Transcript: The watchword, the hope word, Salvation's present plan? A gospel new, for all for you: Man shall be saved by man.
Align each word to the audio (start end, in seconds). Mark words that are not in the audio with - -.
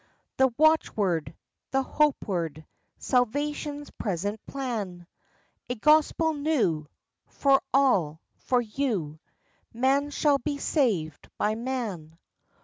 The 0.37 0.49
watchword, 0.57 1.35
the 1.69 1.83
hope 1.83 2.25
word, 2.27 2.65
Salvation's 2.97 3.91
present 3.91 4.43
plan? 4.47 5.05
A 5.69 5.75
gospel 5.75 6.33
new, 6.33 6.87
for 7.27 7.61
all 7.71 8.19
for 8.33 8.61
you: 8.61 9.19
Man 9.71 10.09
shall 10.09 10.39
be 10.39 10.57
saved 10.57 11.29
by 11.37 11.53
man. 11.53 12.17